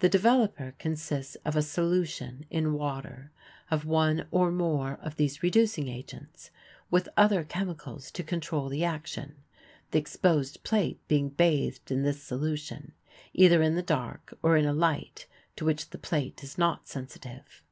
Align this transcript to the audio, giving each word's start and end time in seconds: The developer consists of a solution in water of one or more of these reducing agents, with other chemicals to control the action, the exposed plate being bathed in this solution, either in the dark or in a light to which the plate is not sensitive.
The 0.00 0.08
developer 0.08 0.74
consists 0.80 1.36
of 1.44 1.54
a 1.54 1.62
solution 1.62 2.44
in 2.50 2.72
water 2.74 3.30
of 3.70 3.84
one 3.84 4.26
or 4.32 4.50
more 4.50 4.98
of 5.00 5.14
these 5.14 5.44
reducing 5.44 5.86
agents, 5.86 6.50
with 6.90 7.08
other 7.16 7.44
chemicals 7.44 8.10
to 8.10 8.24
control 8.24 8.68
the 8.68 8.82
action, 8.82 9.36
the 9.92 10.00
exposed 10.00 10.64
plate 10.64 10.98
being 11.06 11.28
bathed 11.28 11.92
in 11.92 12.02
this 12.02 12.20
solution, 12.20 12.94
either 13.32 13.62
in 13.62 13.76
the 13.76 13.80
dark 13.80 14.36
or 14.42 14.56
in 14.56 14.66
a 14.66 14.72
light 14.74 15.28
to 15.54 15.64
which 15.64 15.90
the 15.90 15.98
plate 15.98 16.42
is 16.42 16.58
not 16.58 16.88
sensitive. 16.88 17.62